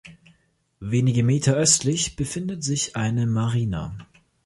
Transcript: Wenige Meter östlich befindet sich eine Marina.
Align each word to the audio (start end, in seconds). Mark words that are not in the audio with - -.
Wenige 0.79 1.21
Meter 1.21 1.55
östlich 1.55 2.15
befindet 2.15 2.63
sich 2.63 2.95
eine 2.95 3.27
Marina. 3.27 3.95